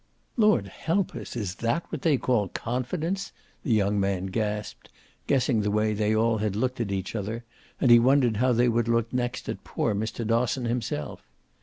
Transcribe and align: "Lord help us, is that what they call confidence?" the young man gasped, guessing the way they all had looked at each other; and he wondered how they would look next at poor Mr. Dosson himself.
"Lord 0.35 0.65
help 0.67 1.13
us, 1.15 1.35
is 1.35 1.53
that 1.57 1.85
what 1.91 2.01
they 2.01 2.17
call 2.17 2.47
confidence?" 2.47 3.31
the 3.61 3.71
young 3.71 3.99
man 3.99 4.25
gasped, 4.25 4.89
guessing 5.27 5.61
the 5.61 5.69
way 5.69 5.93
they 5.93 6.15
all 6.15 6.39
had 6.39 6.55
looked 6.55 6.81
at 6.81 6.91
each 6.91 7.15
other; 7.15 7.43
and 7.79 7.91
he 7.91 7.99
wondered 7.99 8.37
how 8.37 8.51
they 8.51 8.67
would 8.67 8.87
look 8.87 9.13
next 9.13 9.47
at 9.47 9.63
poor 9.63 9.93
Mr. 9.93 10.25
Dosson 10.25 10.65
himself. 10.65 11.21